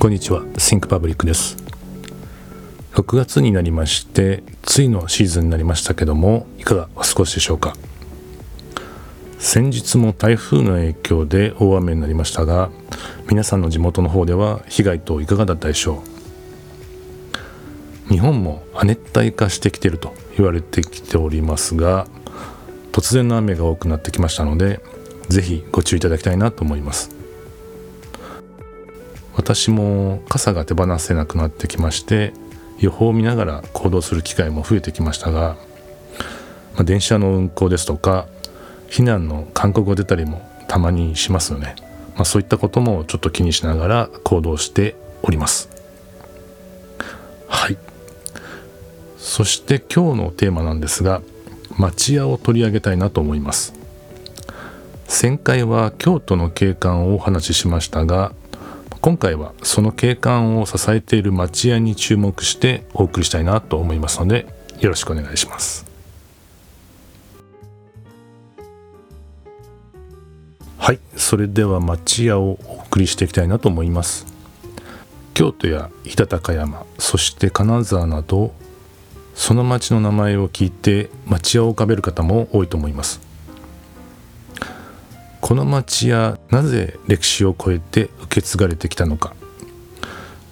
[0.00, 0.42] こんにちは。
[0.54, 1.56] Think Public です。
[2.92, 7.74] 6月になりましてついのシーズンになりましたけどもいかがお過ごしでしょうか？
[9.40, 12.70] 先日も台風の影響で大雨になりましたが
[13.28, 16.04] 皆さんの地元の方では被害等いかがだったでしょ
[18.08, 18.12] う？
[18.12, 22.06] 日本も亜熱帯化してきていると言われてきておりますが
[22.92, 24.80] 突然の雨が多くなってきましたので
[25.28, 27.17] ぜひご注意いただきたいなと思います。
[29.38, 32.32] 私も傘が手放せなくなってきまして
[32.80, 35.56] 予報を見ながら行動する機会も増えてきましたが、
[36.74, 38.26] まあ、電車の運行ですとか
[38.88, 41.76] 避難の勧告が出たりもたまにしますよね、
[42.16, 45.70] まあ、そういったこともちょっと気にしながら行動しております。
[47.46, 47.78] はい。
[49.18, 51.22] そして今日のテーマなんですが
[51.76, 53.72] 町屋を取り上げたいなと思います。
[55.22, 58.32] 前回は京都の景観をお話ししましたが
[59.00, 64.46] 今回はその景観を支えている町屋に注目してお送りしたいなと思いますので
[64.80, 65.86] よろしくお願いします。
[70.78, 74.26] はいそれでは町屋をお送りしていきたいなと思います。
[75.34, 78.52] 京都や飛騨高山そして金沢など
[79.34, 83.27] その町の名前を聞いて町屋を浮かべる方も多いと思います。
[85.48, 89.34] この町やなぜ歴史を超えて受け継がれてきたのか、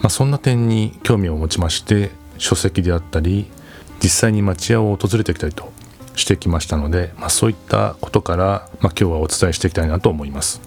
[0.00, 3.46] まあ、そんな点に興味を持ちまして書籍であったり
[4.02, 5.70] 実際に町屋を訪れてきたりと
[6.16, 10.60] してきましたので、まあ、そういったことから、まあ、今日はお伝えしていきたいなと思います。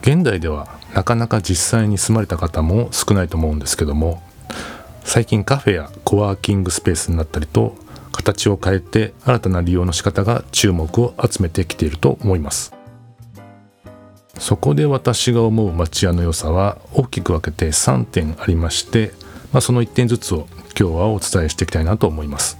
[0.00, 4.22] 現代ではなかなか実際に住まれた方も少ないと思うんですけども
[5.04, 7.76] 最近カフェやコワーキングスペースになったりと
[8.14, 12.72] 形を変えて新たな利用の仕方が注目を集めてきていると思います。
[14.38, 19.12] そこで私が思う町屋の良さは大きく分けて3点ありまして、
[19.52, 20.46] まあ、その1点ずつを
[20.78, 22.56] 今日はお伝えしていきたいなと思います。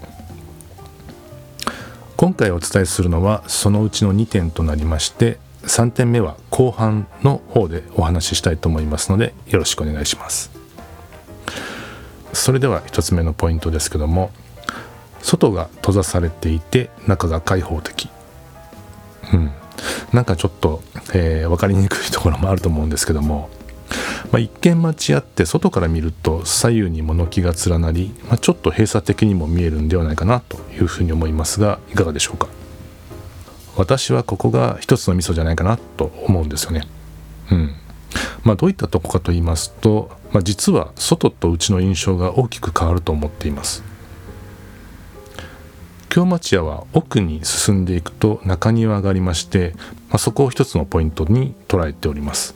[2.17, 10.51] 今回お伝えするのはそのうちの2点となりまして3点目は後半の方でお話ししたいと思いますのでよろしくお願いします。
[12.33, 14.31] それでは1つ目のポイントですけども
[15.25, 18.09] 外が閉ざされていて中が開放的。
[19.33, 19.51] うん。
[20.13, 20.83] なんかちょっと、
[21.15, 23.49] えー、分かりにくいところもあると思うんですけども、
[24.31, 32.47] まあ、一見待ち合って外から見ると左右に物置が連なり、まあ、ちょっと閉鎖的にも見えるんではないかなというふうに思いますがいかがでしょうか。
[33.75, 36.87] 私はここが一つのミソじゃないかなと思うんですよね。
[37.51, 37.75] うん。
[38.43, 43.94] まあどういったとこかと言いますと、まあ、実は外と内の印象が大きく変わると思っています。
[46.15, 49.73] 京町屋は奥に進んでいくと中庭がありまして、
[50.07, 52.55] まあ、そこを一つのポイントに捉えております、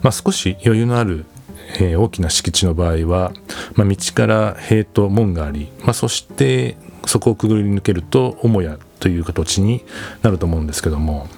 [0.00, 1.26] まあ、少し余裕のある、
[1.78, 3.34] えー、大きな敷地の場合は、
[3.74, 9.84] まあ、道から塀と門があり、まあ、そしてそこをくぐり抜けると母屋という形に
[10.22, 11.28] なると思うんですけども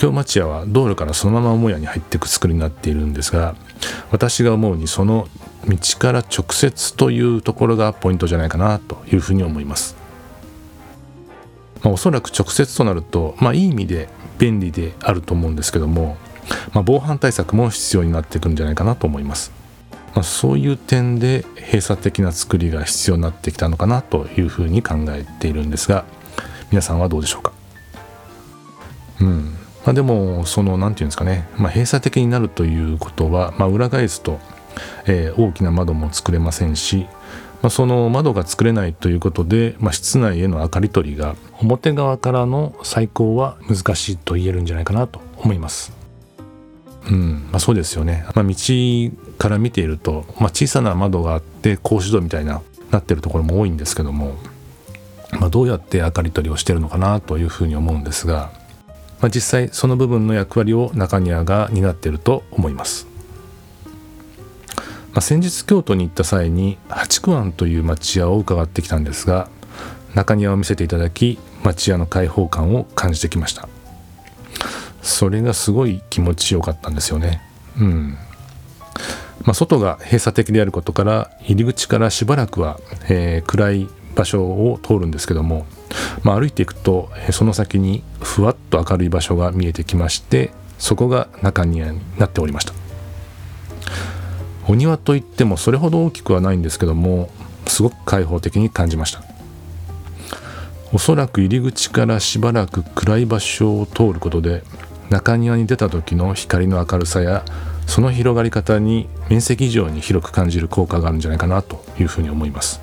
[0.00, 3.54] 京町屋は道路からそのまま母屋に入っていく作りになっているんですが
[4.10, 5.28] 私が思うにその
[5.68, 9.94] 道から直接というところがポイントじゃないかなというふうに思います。
[11.82, 16.16] まあ、おそらく直接となると、まあ、いい意味で便利であると思うんですけども、
[16.72, 19.52] まあ、防犯対策も必要になってくるんじゃないかなと思います。
[20.14, 26.06] まあ、そういう点で閉鎖的な作りが必要になってきたのかなというふうに考えているんですが
[26.70, 27.52] 皆さんはどうでしょうか？
[29.20, 34.38] うんまあ、でもその何て言うんですかね、まあ、閉鎖的になるということは、まあ、裏返すと
[35.06, 37.06] えー、大きな窓も作れませんし、
[37.62, 45.92] まあ、その窓が作れないということで、まあ、室内への明かり取りが表側からの最高は難しいと言えるんじゃないかなと思います。
[47.10, 47.48] うん。
[47.50, 48.54] まあ、そうですよね、まあ、道
[49.38, 54.36] から見ていると、まあ、小さな窓があって格子戸みたいななってるところも多いんですけども、
[55.38, 58.50] まあ、どうやって明かり取りをしてるのかなというふうに思うんですが、
[59.20, 63.06] まあ、実際その部分の役割を中庭が担っていると思います。
[65.12, 69.48] まあ、先日京都に行った際に八九庵という町屋を伺ってきたんですが
[70.14, 73.68] 中庭を見せていただき町屋の開放感を感じてきました。
[75.02, 77.42] それがすごい気持ちよかったんですよね。
[77.78, 78.16] うん。
[79.42, 82.78] まあ、外が閉鎖的であることから入り口からしばらくは、
[83.08, 85.66] えー、暗い場所を通るんですけども、
[86.22, 92.72] まあ、歩いていくとその先にふわっと明るい場所が見えてきましてそこが中庭になっておりました。
[94.68, 97.30] お庭といってもそれほど大きくはないんですけども
[97.66, 99.22] すごく開放的に感じました。
[100.92, 104.64] おそらく入り口からしばらく暗い場所を通ることで
[105.08, 107.44] 中庭に出た時の光の明るさや
[107.86, 112.80] その広がり方に面積以上に広く感じる効果があるんじゃないかなというふうに思います。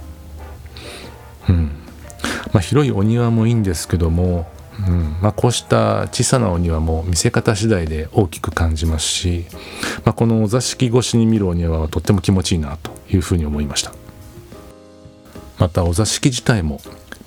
[1.50, 1.86] うん。
[2.53, 4.49] まあ、広いお庭もいいんですけども、
[4.87, 9.45] うんまあ、こうした小さなお庭も見せ方次第で大きく感じますし、
[10.05, 13.91] まあ、このお座敷越しに見るお庭はとっても気持ちいいなというふうに思いました。
[15.57, 16.79] またお座敷自体も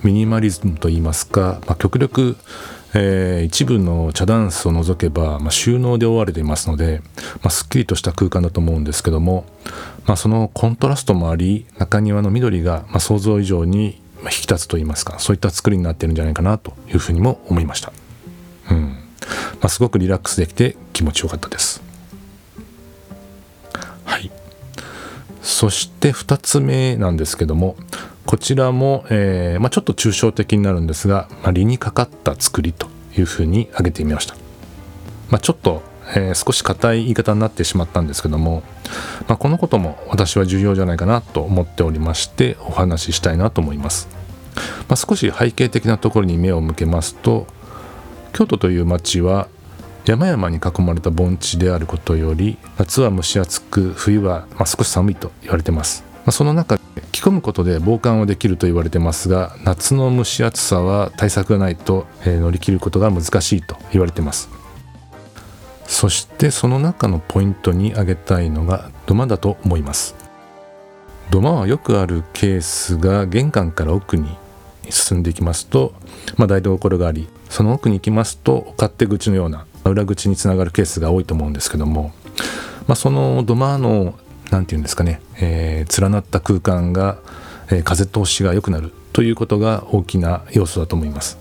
[0.03, 2.37] ミニマリズムといいますか、まあ、極力
[2.93, 7.01] えー、一部の茶ダンスを除けば、まあ、収納で覆われていますので、
[7.41, 9.45] まあ、すっきりとした空間だと思うんですけども、
[10.05, 17.91] まあ、そのコントラストもあり中庭の緑が、まあ、想像以上に引き立つといいますかそういった作りになってるんじゃないかなというふうにも思いました、
[18.69, 18.79] うん。
[18.89, 18.97] ま
[19.63, 21.81] あ、すごくリラックスできて気持ちよかったです。
[24.05, 24.31] はい。
[25.41, 27.75] そして2つ目なんですけども
[28.25, 32.87] こちらも、えーまあ、ちょっと抽象的になるんですが、まあ、理にかかった作りと
[33.17, 34.35] いうふうに挙げてみました、
[35.29, 35.81] まあ、ちょっと、
[36.13, 38.63] えー、少し硬い言い方になってしまったんですけども、
[39.27, 44.07] まあ、このことも私は重要じゃないかなと思っておりましてお話ししたいなと思います、
[44.87, 47.47] まあ、少し背景的なところに目を向けますと
[48.33, 49.47] 京都という町は
[50.05, 56.03] 山々に囲まれた盆地であることより夏は蒸し暑く冬はま少し寒いと言われてます。
[56.25, 56.81] まその中で
[57.11, 64.60] 着込むことで防寒はできると言われてますが夏の蒸し暑さは対策がないと、え乗り切ることが難しいと言われてます。
[65.91, 70.15] そしてその中のポイントに挙げたいのが土間だと思います
[71.29, 74.37] 土間はよくあるケースが玄関から奥に
[74.89, 75.93] 進んでいきますと、
[76.37, 82.13] まあ、台所がありその奥に行きますと勝手口のような裏口につながるケースが多いと思うんですけども、
[82.87, 84.17] まあ、その土間の
[84.49, 87.19] 何て言うんですかね、えー、連なった空間が、
[87.67, 91.40] えー、風通しが良くなるということが大きな要素だと思います。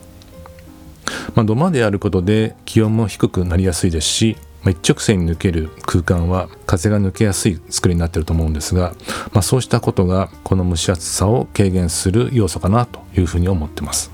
[1.34, 8.94] まあ、土間であることで気温も低くなりやすいですし、まあ、一直線に抜ける空間は風が抜けやすい作りになってると思うんですが、
[9.32, 14.10] まあ、そうしたことがこの蒸し暑さを軽減する要素かなというふうに思ってます。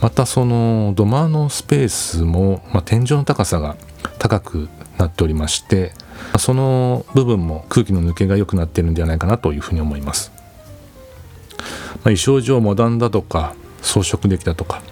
[0.00, 3.76] またその土間のスペースも、まあ、天井の高さが
[4.18, 4.68] 高く
[4.98, 5.92] なっておりまして
[6.40, 10.32] その部分も空気の抜けが良くなっているんではないかなというふうに思います、
[11.58, 14.82] まあ、衣装上モダンだとか装飾できたとか、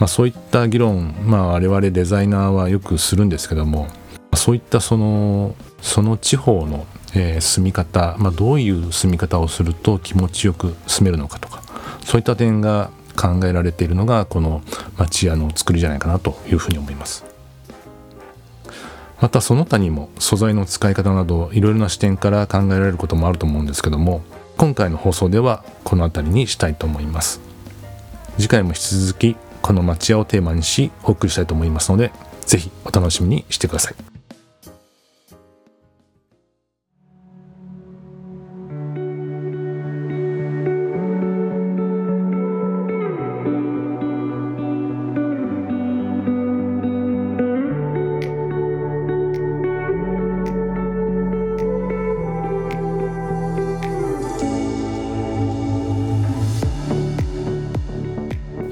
[0.00, 3.86] まあ、そういった議論、まあ、我々デザイナーはよくするんですけども
[4.34, 11.62] そういったそのその地方の、えー、住み方、まあ、どういう住み方をすると気持ちよく住めるのかとか
[12.02, 14.62] そういった点が考えられているのがこの
[14.96, 17.24] 町屋の作りじゃないかなというふうに思います。
[19.20, 24.22] またその他にも素材の使い方などいろいろな視点から考えられることもあると思うんですけども
[24.56, 27.38] 今回の放送ではこの辺りにしたいと思います
[28.38, 32.12] 次回も引き続きこの町屋をテーマにしお送りしたいと思いますので
[32.46, 34.09] 是非お楽しみにしてください。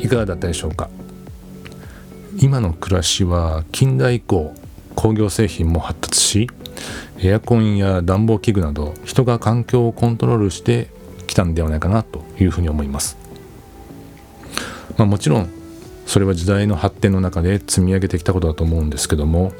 [0.08, 0.88] いかがだったでしょうか？
[2.40, 4.54] 今の暮らしは近代以降
[4.94, 6.50] 工業製品も発達し
[7.18, 10.88] エアコンや暖房器具など人が環境をコントロールして
[11.26, 13.18] きたんではないかなというふうに思います、
[14.96, 15.50] まあ、もちろん
[16.06, 19.52] それは時代の発展の中で積み上げてきたことだと思うんですけども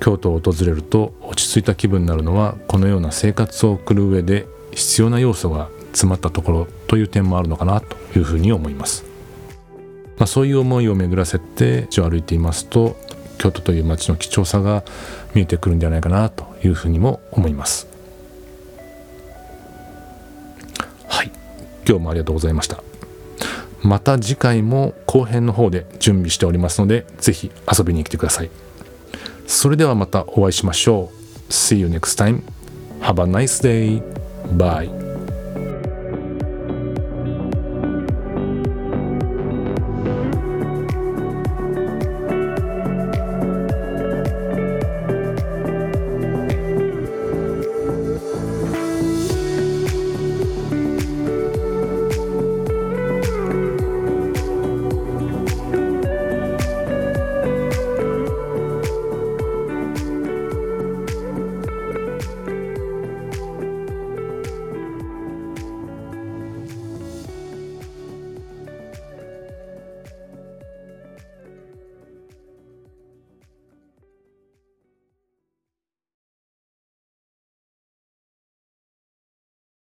[0.00, 9.09] 京都を訪れると落ち着いた気分になるのはこのような生活を送る上で必要な要素が詰まったところという点もあるのかなというふうに思います。
[10.20, 12.94] まあ、そういう思いを巡らせて街を歩いていますと
[13.38, 14.84] 京都という街の貴重さが
[15.34, 17.88] 見えてくるんじゃないかなというふうにも思います。
[21.08, 21.32] はい。
[21.88, 22.82] 今日もありがとうございました。
[23.82, 28.50] また次回も後編の方で準備しておりますのでぜひ遊びに来てください。
[29.46, 31.50] それではまたお会いしましょう。
[31.50, 32.42] See you next time.
[33.00, 34.02] Have a nice day.
[34.54, 34.99] Bye.